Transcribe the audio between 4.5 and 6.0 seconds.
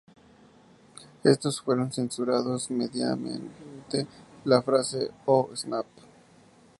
frase "Oh Snap!